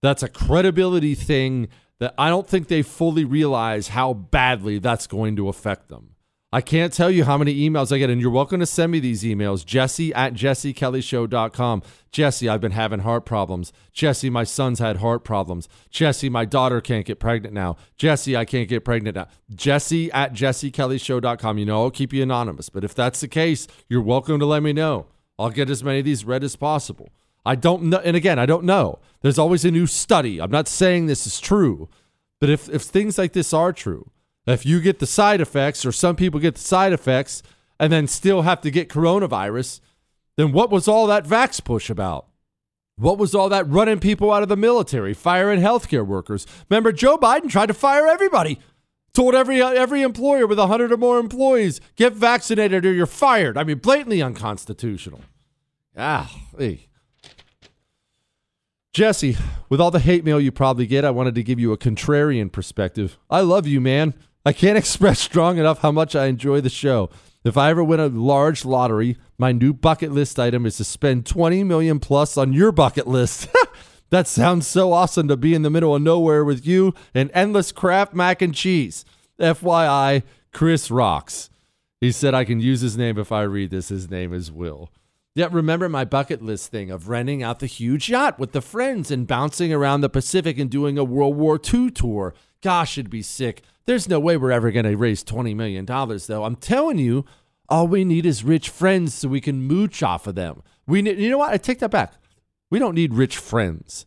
[0.03, 5.35] That's a credibility thing that I don't think they fully realize how badly that's going
[5.37, 6.14] to affect them.
[6.55, 9.01] I can't tell you how many emails I get, and you're welcome to send me
[9.01, 9.65] these emails.
[9.65, 11.83] Jesse at jessekellyshow.com.
[12.13, 13.73] Jesse, I've been having heart problems.
[13.91, 15.67] Jesse, my son's had heart problems.
[15.89, 17.75] Jesse, my daughter can't get pregnant now.
[17.97, 19.27] Jesse, I can't get pregnant now.
[19.53, 21.57] Jesse at jessekellyshow.com.
[21.57, 24.63] You know, I'll keep you anonymous, but if that's the case, you're welcome to let
[24.63, 25.07] me know.
[25.37, 27.09] I'll get as many of these read as possible.
[27.45, 28.99] I don't know, and again, I don't know.
[29.19, 30.39] There's always a new study.
[30.39, 31.89] I'm not saying this is true,
[32.39, 34.09] but if, if things like this are true,
[34.47, 37.41] if you get the side effects, or some people get the side effects
[37.79, 39.81] and then still have to get coronavirus,
[40.37, 42.27] then what was all that vax push about?
[42.97, 46.47] What was all that running people out of the military, firing healthcare workers?
[46.69, 48.59] Remember, Joe Biden tried to fire everybody.
[49.13, 53.57] Told every every employer with 100 or more employees, get vaccinated or you're fired.
[53.57, 55.21] I mean, blatantly unconstitutional.
[55.97, 56.87] Ah, hey.
[58.93, 59.37] Jesse,
[59.69, 62.51] with all the hate mail you probably get, I wanted to give you a contrarian
[62.51, 63.17] perspective.
[63.29, 64.13] I love you, man.
[64.45, 67.09] I can't express strong enough how much I enjoy the show.
[67.43, 71.25] If I ever win a large lottery, my new bucket list item is to spend
[71.25, 73.47] 20 million plus on your bucket list.
[74.09, 77.71] that sounds so awesome to be in the middle of nowhere with you and endless
[77.71, 79.05] Kraft mac and cheese.
[79.39, 81.49] FYI, Chris rocks.
[82.01, 83.89] He said I can use his name if I read this.
[83.89, 84.89] His name is Will.
[85.35, 89.11] Yet remember my bucket list thing of renting out the huge yacht with the friends
[89.11, 92.33] and bouncing around the Pacific and doing a World War II tour.
[92.61, 93.61] Gosh, it'd be sick.
[93.85, 96.43] There's no way we're ever going to raise $20 million, though.
[96.43, 97.25] I'm telling you,
[97.69, 100.63] all we need is rich friends so we can mooch off of them.
[100.87, 101.53] We need, you know what?
[101.53, 102.13] I take that back.
[102.71, 104.05] We don't need rich friends.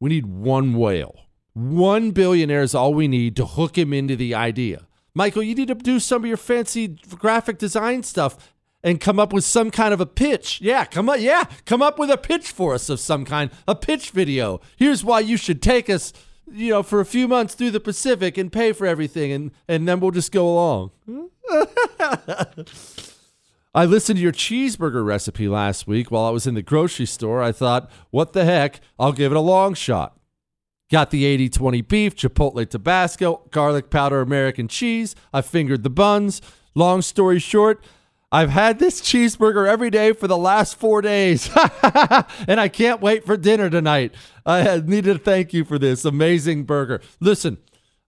[0.00, 1.14] We need one whale.
[1.54, 4.86] One billionaire is all we need to hook him into the idea.
[5.14, 9.32] Michael, you need to do some of your fancy graphic design stuff and come up
[9.32, 10.60] with some kind of a pitch.
[10.60, 13.74] Yeah, come up yeah, come up with a pitch for us of some kind, a
[13.74, 14.60] pitch video.
[14.76, 16.12] Here's why you should take us,
[16.52, 19.88] you know, for a few months through the Pacific and pay for everything and and
[19.88, 20.90] then we'll just go along.
[23.74, 27.42] I listened to your cheeseburger recipe last week while I was in the grocery store.
[27.42, 28.80] I thought, what the heck?
[28.98, 30.18] I'll give it a long shot.
[30.90, 35.14] Got the 80 20 beef, chipotle Tabasco, garlic powder, American cheese.
[35.32, 36.42] I fingered the buns.
[36.74, 37.82] Long story short,
[38.34, 41.50] I've had this cheeseburger every day for the last four days,
[42.48, 44.14] and I can't wait for dinner tonight.
[44.46, 47.02] I need to thank you for this amazing burger.
[47.20, 47.58] Listen,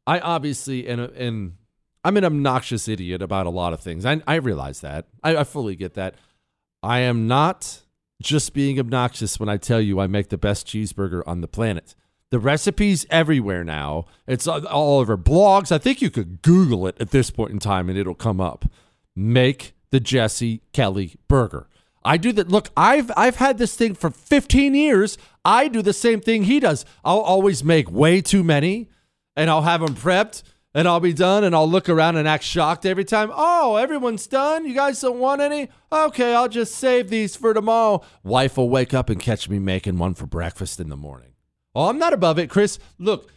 [0.06, 1.56] I obviously, and, and
[2.04, 4.06] I'm an obnoxious idiot about a lot of things.
[4.06, 5.08] I, I realize that.
[5.22, 6.14] I, I fully get that.
[6.82, 7.82] I am not
[8.22, 11.94] just being obnoxious when I tell you I make the best cheeseburger on the planet.
[12.30, 14.06] The recipe's everywhere now.
[14.26, 15.70] It's all over blogs.
[15.70, 18.64] I think you could Google it at this point in time and it'll come up.
[19.14, 21.68] Make the Jesse Kelly burger.
[22.04, 22.48] I do that.
[22.48, 25.16] Look, I've I've had this thing for 15 years.
[25.44, 26.84] I do the same thing he does.
[27.04, 28.88] I'll always make way too many,
[29.36, 30.42] and I'll have them prepped,
[30.74, 33.30] and I'll be done, and I'll look around and act shocked every time.
[33.32, 34.66] Oh, everyone's done.
[34.66, 35.68] You guys don't want any?
[35.92, 38.02] Okay, I'll just save these for tomorrow.
[38.24, 41.34] Wife will wake up and catch me making one for breakfast in the morning.
[41.72, 42.80] Oh, I'm not above it, Chris.
[42.98, 43.30] Look,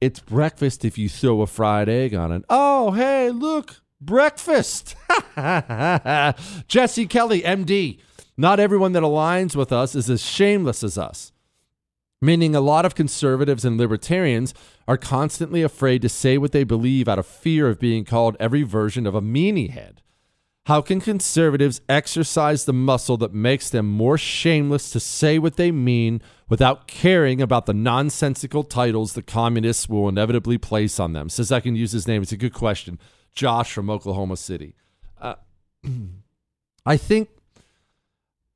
[0.00, 2.44] it's breakfast if you throw a fried egg on it.
[2.48, 4.94] Oh, hey, look, breakfast.
[6.68, 7.98] Jesse Kelly, MD.
[8.36, 11.32] Not everyone that aligns with us is as shameless as us.
[12.20, 14.54] Meaning, a lot of conservatives and libertarians
[14.86, 18.62] are constantly afraid to say what they believe out of fear of being called every
[18.62, 20.02] version of a meanie head.
[20.66, 25.72] How can conservatives exercise the muscle that makes them more shameless to say what they
[25.72, 31.28] mean without caring about the nonsensical titles the communists will inevitably place on them?
[31.28, 32.22] Says I can use his name.
[32.22, 33.00] It's a good question.
[33.34, 34.74] Josh from Oklahoma City.
[35.20, 35.34] Uh,
[36.86, 37.28] I think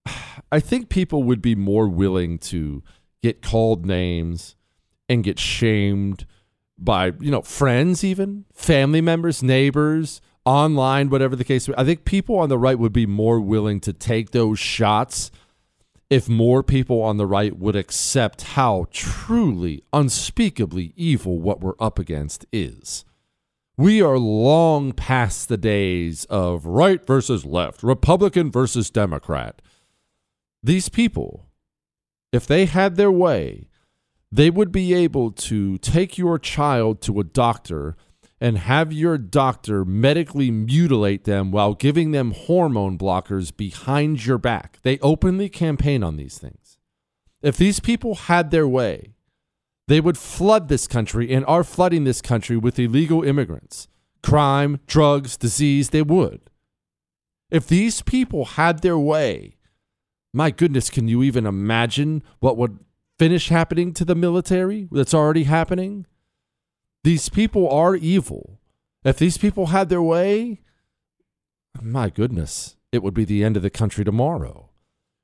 [0.53, 2.83] I think people would be more willing to
[3.23, 4.57] get called names
[5.09, 6.27] and get shamed
[6.79, 11.69] by, you know, friends even, family members, neighbors, online, whatever the case.
[11.77, 15.31] I think people on the right would be more willing to take those shots
[16.09, 21.99] if more people on the right would accept how truly, unspeakably evil what we're up
[21.99, 23.05] against is.
[23.79, 29.61] We are long past the days of right versus left, Republican versus Democrat.
[30.63, 31.51] These people,
[32.33, 33.69] if they had their way,
[34.33, 37.97] they would be able to take your child to a doctor
[38.41, 44.79] and have your doctor medically mutilate them while giving them hormone blockers behind your back.
[44.85, 46.79] They openly campaign on these things.
[47.43, 49.16] If these people had their way,
[49.89, 53.89] they would flood this country and are flooding this country with illegal immigrants,
[54.23, 55.91] crime, drugs, disease.
[55.91, 56.51] They would.
[57.51, 59.57] If these people had their way,
[60.33, 62.81] my goodness, can you even imagine what would
[63.19, 66.07] finish happening to the military that's already happening?
[67.05, 68.61] These people are evil.
[69.05, 70.63] If these people had their way,
[71.81, 74.71] my goodness, it would be the end of the country tomorrow.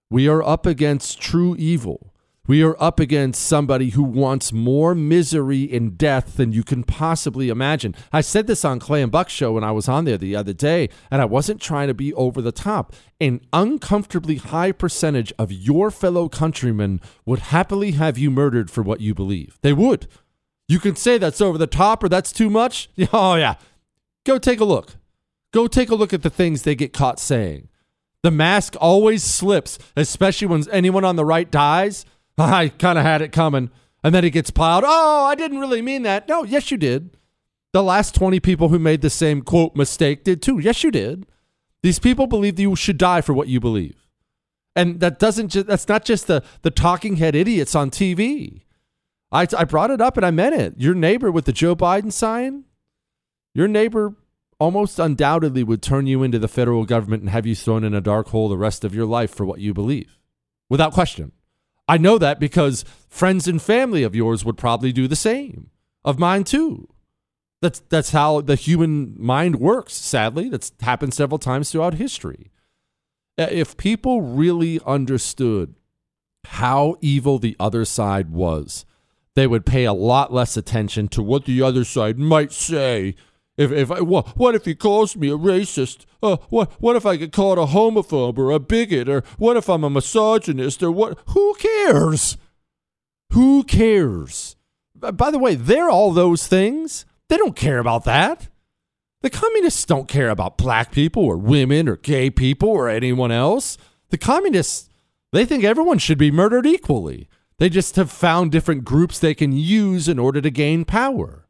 [0.09, 2.12] We are up against true evil.
[2.49, 7.51] We are up against somebody who wants more misery and death than you can possibly
[7.51, 7.95] imagine.
[8.13, 10.53] I said this on Clay and Buck show when I was on there the other
[10.53, 12.95] day, and I wasn't trying to be over the top.
[13.21, 19.01] An uncomfortably high percentage of your fellow countrymen would happily have you murdered for what
[19.01, 19.61] you believe.
[19.63, 20.09] They would.
[20.67, 22.91] You can say that's over the top or that's too much.
[23.13, 23.55] Oh, yeah.
[24.25, 24.97] Go take a look.
[25.53, 27.69] Go take a look at the things they get caught saying.
[28.25, 32.05] The mask always slips, especially when anyone on the right dies.
[32.43, 33.71] I kind of had it coming.
[34.05, 34.85] And then it gets piled.
[34.87, 36.29] Oh, I didn't really mean that.
[36.29, 37.17] No, yes, you did.
[37.73, 40.59] The last 20 people who made the same quote mistake did too.
[40.59, 41.27] Yes, you did.
[41.83, 44.07] These people believe that you should die for what you believe.
[44.75, 48.63] And that doesn't just, that's not just the, the talking head idiots on TV.
[49.31, 50.75] I, I brought it up and I meant it.
[50.77, 52.65] Your neighbor with the Joe Biden sign,
[53.55, 54.15] your neighbor
[54.59, 58.01] almost undoubtedly would turn you into the federal government and have you thrown in a
[58.01, 60.19] dark hole the rest of your life for what you believe,
[60.69, 61.33] without question.
[61.93, 65.69] I know that because friends and family of yours would probably do the same,
[66.07, 66.89] of mine too.
[67.61, 70.49] That's, that's how the human mind works, sadly.
[70.49, 72.51] That's happened several times throughout history.
[73.37, 75.75] Uh, if people really understood
[76.47, 78.87] how evil the other side was,
[79.35, 83.15] they would pay a lot less attention to what the other side might say.
[83.63, 86.05] If, if I, what, what if he calls me a racist?
[86.23, 89.09] Uh, what, what if I get called a homophobe or a bigot?
[89.09, 90.83] Or what if I'm a misogynist?
[90.83, 91.19] Or what?
[91.29, 92.37] Who cares?
[93.31, 94.57] Who cares?
[95.11, 97.05] by the way, they're all those things.
[97.29, 98.49] They don't care about that.
[99.23, 103.79] The communists don't care about black people or women or gay people or anyone else.
[104.11, 104.89] The communists,
[105.33, 107.29] they think everyone should be murdered equally.
[107.59, 111.42] They just have found different groups they can use in order to gain power.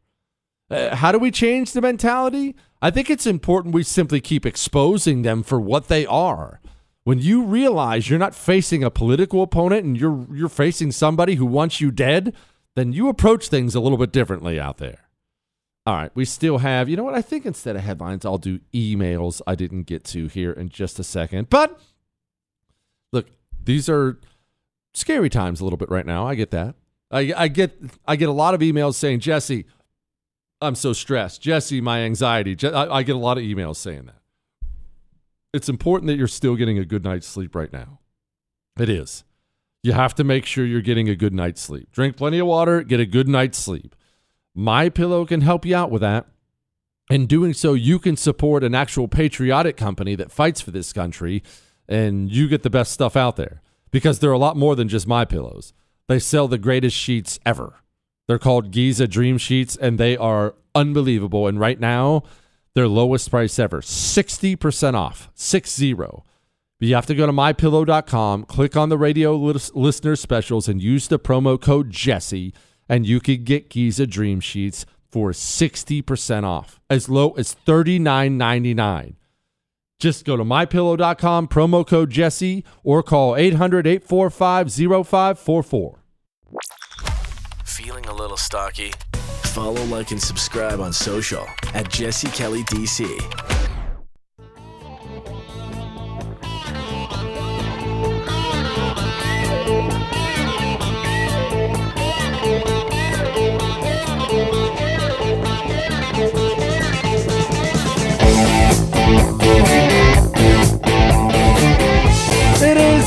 [0.73, 2.57] Uh, how do we change the mentality?
[2.81, 6.61] I think it's important we simply keep exposing them for what they are.
[7.05, 11.47] When you realize you're not facing a political opponent and you're you're facing somebody who
[11.47, 12.35] wants you dead,
[12.75, 15.01] then you approach things a little bit differently out there.
[15.85, 17.15] All right, we still have, you know what?
[17.15, 21.01] I think instead of headlines, I'll do emails I didn't get to here in just
[21.01, 21.51] a second.
[21.51, 21.79] But
[23.13, 23.27] look,
[23.65, 24.21] these are
[24.95, 26.27] scary times a little bit right now.
[26.27, 26.77] I get that.
[27.11, 29.67] I, I get I get a lot of emails saying, Jesse,
[30.63, 31.43] I'm so stressed.
[31.43, 32.55] Jesse, my anxiety.
[32.55, 34.21] Je- I, I get a lot of emails saying that.
[35.53, 37.99] It's important that you're still getting a good night's sleep right now.
[38.79, 39.25] It is.
[39.83, 41.91] You have to make sure you're getting a good night's sleep.
[41.93, 43.95] Drink plenty of water, get a good night's sleep.
[44.55, 46.27] My Pillow can help you out with that.
[47.11, 51.43] In doing so, you can support an actual patriotic company that fights for this country,
[51.89, 55.07] and you get the best stuff out there because they're a lot more than just
[55.07, 55.75] My Pillows.
[56.09, 57.82] They sell the greatest sheets ever.
[58.29, 61.47] They're called Giza Dream Sheets, and they are unbelievable.
[61.47, 62.23] And right now,
[62.75, 66.25] their lowest price ever 60% off, six zero.
[66.79, 70.83] But you have to go to mypillow.com, click on the radio lis- listener specials, and
[70.83, 72.53] use the promo code Jesse
[72.89, 79.15] and you could get Giza Dream Sheets for 60% off, as low as $39.99.
[79.99, 84.73] Just go to mypillow.com, promo code Jesse, or call 800 845
[85.07, 86.02] 0544.
[87.65, 88.93] Feeling a little stocky?
[89.45, 93.07] Follow, like, and subscribe on social at Jesse Kelly DC.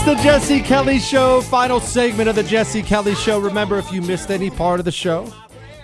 [0.05, 3.39] The Jesse Kelly Show, final segment of the Jesse Kelly Show.
[3.39, 5.33] Remember, if you missed any part of the show,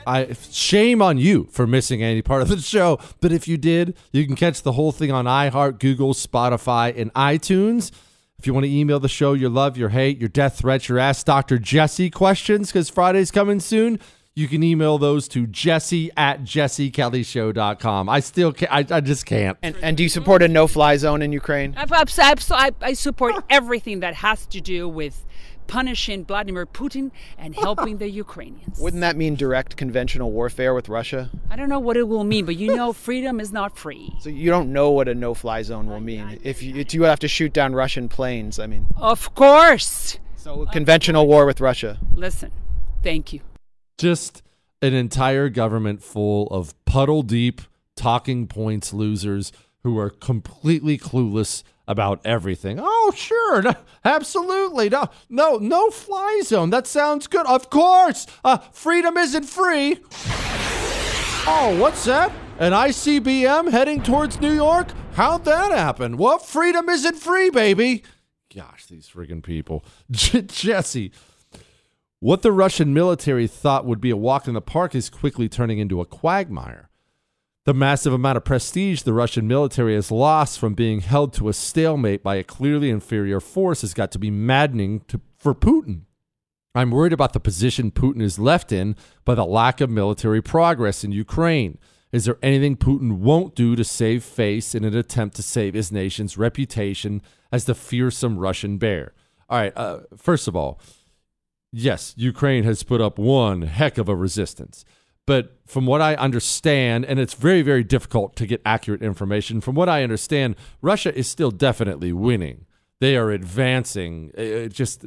[0.05, 2.99] I shame on you for missing any part of the show.
[3.19, 7.11] But if you did, you can catch the whole thing on iHeart, Google, Spotify, and
[7.15, 7.89] iTunes.
[8.37, 10.99] If you want to email the show your love, your hate, your death threats, your
[10.99, 11.57] Ask Dr.
[11.57, 13.99] Jesse questions, because Friday's coming soon,
[14.33, 18.07] you can email those to jesse at jessekellyshow.com.
[18.07, 19.57] I still can't, I, I just can't.
[19.61, 21.75] And, and do you support a no-fly zone in Ukraine?
[21.77, 25.25] I, I, I, I support everything that has to do with
[25.67, 28.79] punishing Vladimir Putin and helping the Ukrainians.
[28.79, 31.29] Wouldn't that mean direct conventional warfare with Russia?
[31.49, 34.13] I don't know what it will mean, but you know, freedom is not free.
[34.21, 36.39] So you don't know what a no-fly zone will mean.
[36.41, 38.87] If you, if you have to shoot down Russian planes, I mean.
[38.95, 40.19] Of course.
[40.37, 41.99] So conventional war with Russia.
[42.15, 42.51] Listen,
[43.03, 43.41] thank you.
[44.01, 44.41] Just
[44.81, 47.61] an entire government full of puddle deep
[47.95, 49.51] talking points losers
[49.83, 52.79] who are completely clueless about everything.
[52.81, 53.61] Oh, sure.
[53.61, 54.89] No, absolutely.
[54.89, 56.71] No, no, no fly zone.
[56.71, 57.45] That sounds good.
[57.45, 58.25] Of course.
[58.43, 59.99] Uh, freedom isn't free.
[61.45, 62.31] Oh, what's that?
[62.57, 64.87] An ICBM heading towards New York?
[65.13, 66.17] How'd that happen?
[66.17, 66.43] What?
[66.43, 68.01] Freedom isn't free, baby.
[68.51, 69.85] Gosh, these friggin' people.
[70.11, 71.11] Jesse,
[72.21, 75.79] what the Russian military thought would be a walk in the park is quickly turning
[75.79, 76.87] into a quagmire.
[77.65, 81.53] The massive amount of prestige the Russian military has lost from being held to a
[81.53, 86.01] stalemate by a clearly inferior force has got to be maddening to, for Putin.
[86.75, 91.03] I'm worried about the position Putin is left in by the lack of military progress
[91.03, 91.79] in Ukraine.
[92.11, 95.91] Is there anything Putin won't do to save face in an attempt to save his
[95.91, 99.13] nation's reputation as the fearsome Russian bear?
[99.49, 100.79] All right, uh, first of all,
[101.71, 104.85] yes, Ukraine has put up one heck of a resistance.
[105.27, 109.75] But from what I understand, and it's very, very difficult to get accurate information, from
[109.75, 112.65] what I understand, Russia is still definitely winning.
[112.99, 114.31] They are advancing.
[114.33, 115.05] It just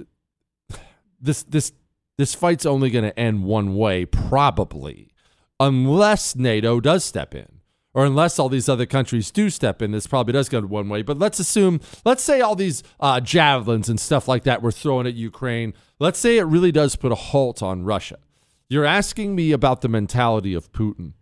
[1.20, 1.72] this this
[2.16, 5.12] this fight's only going to end one way, probably,
[5.58, 7.53] unless NATO does step in.
[7.94, 11.02] Or unless all these other countries do step in, this probably does go one way.
[11.02, 15.06] But let's assume, let's say all these uh, javelins and stuff like that were thrown
[15.06, 15.74] at Ukraine.
[16.00, 18.18] Let's say it really does put a halt on Russia.
[18.68, 21.12] You're asking me about the mentality of Putin.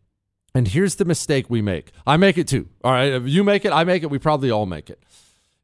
[0.55, 1.93] And here's the mistake we make.
[2.07, 2.69] I make it too.
[2.83, 3.13] All right.
[3.13, 4.11] If you make it, I make it.
[4.11, 5.03] We probably all make it.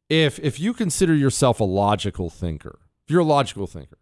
[0.08, 3.98] If if you consider yourself a logical thinker, if you're a logical thinker,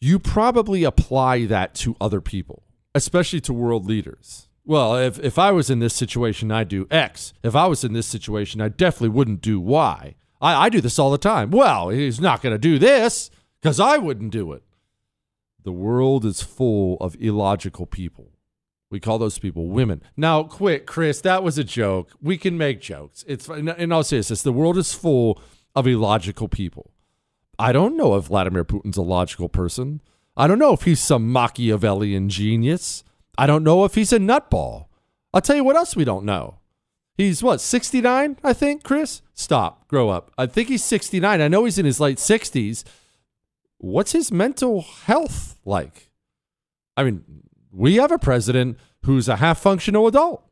[0.00, 2.62] you probably apply that to other people,
[2.94, 4.48] especially to world leaders.
[4.66, 7.34] Well, if, if I was in this situation, I'd do X.
[7.42, 10.14] If I was in this situation, I definitely wouldn't do Y.
[10.40, 11.50] I, I do this all the time.
[11.50, 14.62] Well, he's not going to do this because I wouldn't do it.
[15.64, 18.30] The world is full of illogical people.
[18.90, 20.02] We call those people women.
[20.16, 21.20] Now, quit, Chris.
[21.20, 22.10] That was a joke.
[22.22, 23.24] We can make jokes.
[23.26, 24.42] It's in all seriousness.
[24.42, 25.40] The world is full
[25.74, 26.90] of illogical people.
[27.58, 30.00] I don't know if Vladimir Putin's a logical person.
[30.36, 33.04] I don't know if he's some Machiavellian genius.
[33.36, 34.86] I don't know if he's a nutball.
[35.32, 36.60] I'll tell you what else we don't know.
[37.16, 39.22] He's what, 69, I think, Chris?
[39.34, 40.32] Stop, grow up.
[40.36, 41.40] I think he's 69.
[41.40, 42.84] I know he's in his late 60s.
[43.78, 46.10] What's his mental health like?
[46.96, 47.24] I mean,
[47.70, 50.44] we have a president who's a half functional adult.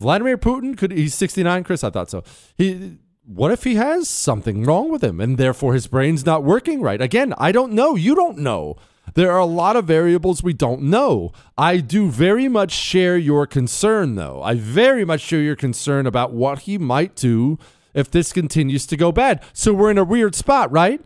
[0.00, 1.82] Vladimir Putin could he's 69, Chris?
[1.82, 2.22] I thought so.
[2.56, 6.80] He what if he has something wrong with him and therefore his brain's not working
[6.80, 7.00] right?
[7.00, 7.96] Again, I don't know.
[7.96, 8.76] You don't know.
[9.14, 11.32] There are a lot of variables we don't know.
[11.56, 14.42] I do very much share your concern, though.
[14.42, 17.58] I very much share your concern about what he might do
[17.94, 19.42] if this continues to go bad.
[19.52, 21.00] So we're in a weird spot, right?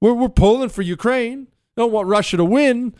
[0.00, 1.48] We're, we're pulling for Ukraine.
[1.76, 2.94] Don't want Russia to win.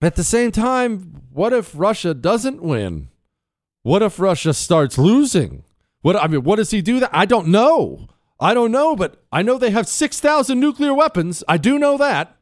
[0.00, 3.08] At the same time, what if Russia doesn't win?
[3.82, 5.64] What if Russia starts losing?
[6.00, 7.10] What I mean, what does he do that?
[7.12, 8.08] I don't know.
[8.40, 11.44] I don't know, but I know they have 6,000 nuclear weapons.
[11.48, 12.33] I do know that.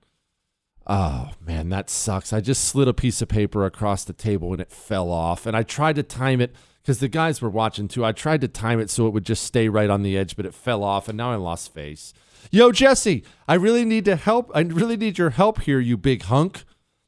[0.86, 2.32] Oh, man, that sucks.
[2.32, 5.46] I just slid a piece of paper across the table and it fell off.
[5.46, 8.04] And I tried to time it because the guys were watching too.
[8.04, 10.46] I tried to time it so it would just stay right on the edge, but
[10.46, 12.12] it fell off and now I lost face.
[12.50, 14.50] Yo, Jesse, I really need to help.
[14.54, 16.64] I really need your help here, you big hunk.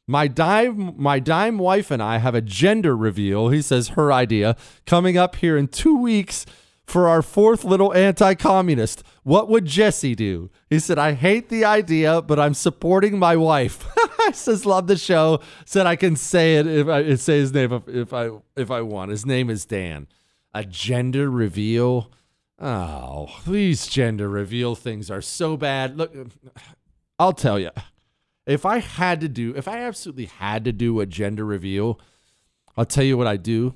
[0.07, 3.49] My dime, my dime wife and I have a gender reveal.
[3.49, 4.57] He says her idea
[4.87, 6.47] coming up here in two weeks
[6.87, 9.03] for our fourth little anti-communist.
[9.23, 10.51] What would Jesse do?
[10.69, 13.87] He said, "I hate the idea, but I'm supporting my wife."
[14.21, 17.73] I says, "Love the show." Said I can say it if I say his name
[17.73, 19.11] if, if I if I want.
[19.11, 20.07] His name is Dan.
[20.53, 22.11] A gender reveal.
[22.59, 25.97] Oh, these gender reveal things are so bad.
[25.97, 26.15] Look,
[27.19, 27.71] I'll tell you
[28.47, 31.99] if I had to do, if I absolutely had to do a gender reveal,
[32.77, 33.75] I'll tell you what I do.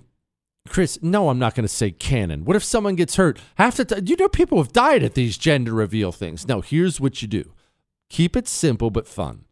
[0.69, 2.45] Chris, no, I'm not going to say cannon.
[2.45, 3.39] What if someone gets hurt?
[3.57, 6.47] Half the time, you know, people have died at these gender reveal things.
[6.47, 7.53] No, here's what you do
[8.09, 9.45] keep it simple but fun.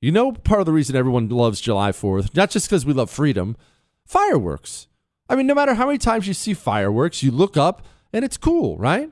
[0.00, 3.10] You know, part of the reason everyone loves July 4th, not just because we love
[3.10, 3.56] freedom,
[4.04, 4.86] fireworks.
[5.28, 8.36] I mean, no matter how many times you see fireworks, you look up and it's
[8.36, 9.10] cool, right?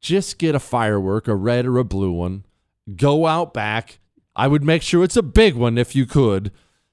[0.00, 2.44] Just get a firework, a red or a blue one,
[2.94, 3.98] go out back,
[4.36, 6.52] I would make sure it's a big one if you could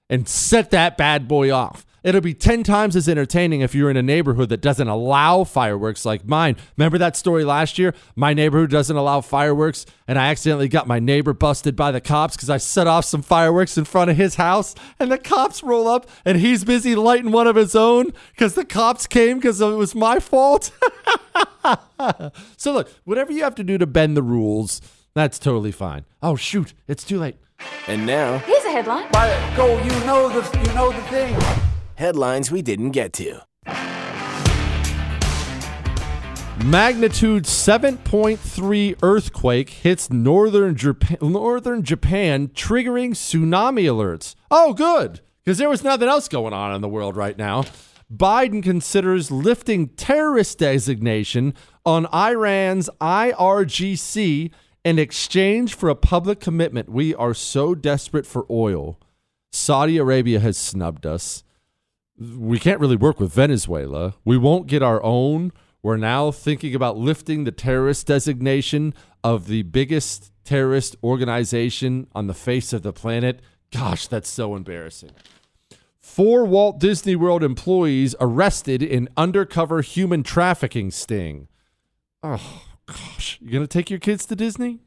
[0.10, 1.86] and set that bad boy off.
[2.04, 6.06] It'll be 10 times as entertaining if you're in a neighborhood that doesn't allow fireworks
[6.06, 6.56] like mine.
[6.78, 7.94] Remember that story last year?
[8.16, 12.36] My neighborhood doesn't allow fireworks, and I accidentally got my neighbor busted by the cops
[12.36, 15.88] because I set off some fireworks in front of his house, and the cops roll
[15.88, 19.68] up, and he's busy lighting one of his own because the cops came because it
[19.68, 20.72] was my fault.
[22.58, 24.82] so, look, whatever you have to do to bend the rules,
[25.14, 26.06] that's totally fine.
[26.22, 27.36] Oh shoot, it's too late.
[27.88, 29.12] And now, Here's a headline.
[29.12, 29.28] By
[29.58, 31.69] go, you know the you know the thing.
[32.00, 33.42] Headlines we didn't get to.
[36.66, 44.36] Magnitude 7.3 earthquake hits northern Japan, northern Japan, triggering tsunami alerts.
[44.52, 47.66] Oh, good, because there was nothing else going on in the world right now.
[48.14, 51.54] Biden considers lifting terrorist designation
[51.86, 54.52] on Iran's IRGC
[54.84, 56.90] in exchange for a public commitment.
[56.90, 59.00] We are so desperate for oil.
[59.52, 61.44] Saudi Arabia has snubbed us.
[62.20, 64.16] We can't really work with Venezuela.
[64.26, 65.54] We won't get our own.
[65.82, 68.94] We're now thinking about lifting the terrorist designation
[69.24, 73.42] of the biggest terrorist organization on the face of the planet.
[73.72, 75.12] Gosh, that's so embarrassing.
[76.02, 81.48] Four Walt Disney World employees arrested in undercover human trafficking sting.
[82.24, 83.38] Oh, gosh.
[83.40, 84.80] You're going to take your kids to Disney?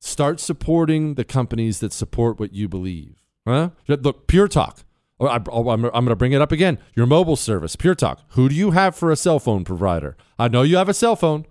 [0.00, 3.16] Start supporting the companies that support what you believe.
[3.46, 3.70] Huh?
[3.88, 4.84] Look, Pure Talk.
[5.20, 6.78] Oh, I, am going to bring it up again.
[6.96, 8.22] Your mobile service, Pure Talk.
[8.30, 10.16] Who do you have for a cell phone provider?
[10.38, 11.44] I know you have a cell phone.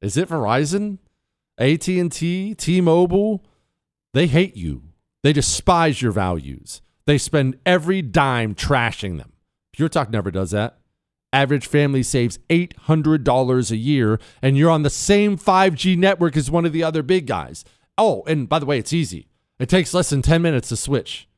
[0.00, 0.98] Is it Verizon,
[1.58, 3.44] AT and T, T-Mobile?
[4.14, 4.84] They hate you.
[5.22, 6.80] They despise your values.
[7.04, 9.32] They spend every dime trashing them.
[9.72, 10.78] Pure Talk never does that.
[11.34, 16.64] Average family saves $800 a year, and you're on the same 5G network as one
[16.64, 17.64] of the other big guys.
[17.98, 19.28] Oh, and by the way, it's easy.
[19.58, 21.28] It takes less than 10 minutes to switch.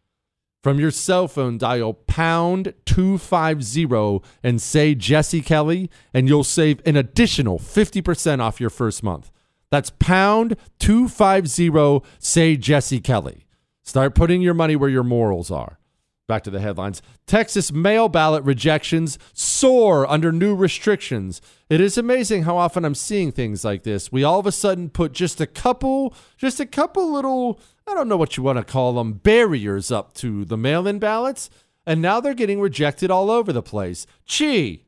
[0.65, 6.97] From your cell phone, dial pound 250 and say Jesse Kelly, and you'll save an
[6.97, 9.31] additional 50% off your first month.
[9.71, 13.47] That's pound 250, say Jesse Kelly.
[13.83, 15.79] Start putting your money where your morals are.
[16.27, 17.03] Back to the headlines.
[17.27, 21.43] Texas mail ballot rejections soar under new restrictions.
[21.69, 24.11] It is amazing how often I'm seeing things like this.
[24.11, 28.09] We all of a sudden put just a couple, just a couple little, I don't
[28.09, 31.51] know what you want to call them, barriers up to the mail in ballots,
[31.87, 34.07] and now they're getting rejected all over the place.
[34.25, 34.87] Gee,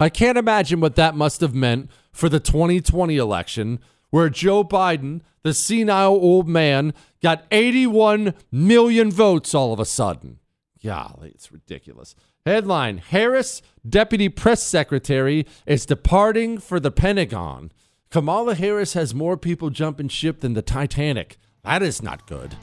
[0.00, 5.20] I can't imagine what that must have meant for the 2020 election, where Joe Biden,
[5.42, 10.38] the senile old man, got 81 million votes all of a sudden.
[10.84, 12.14] Golly, it's ridiculous.
[12.44, 17.70] Headline Harris, deputy press secretary, is departing for the Pentagon.
[18.10, 21.38] Kamala Harris has more people jumping ship than the Titanic.
[21.64, 22.56] That is not good.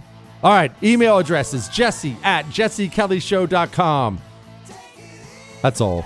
[0.43, 4.19] All right, email address is jesse at jessekellyshow.com.
[5.61, 6.05] That's all.